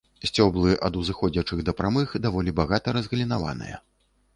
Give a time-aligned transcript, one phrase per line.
[0.27, 3.75] Сцеблы ад узыходзячых да прамых, даволі багата разгалінаваныя.